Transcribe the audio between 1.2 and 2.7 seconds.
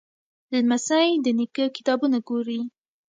د نیکه کتابونه ګوري.